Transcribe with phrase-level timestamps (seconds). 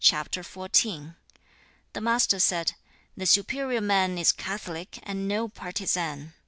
[0.09, 1.13] The
[2.01, 2.73] Master said,
[3.15, 6.33] 'The superior man is catholic and no partisan.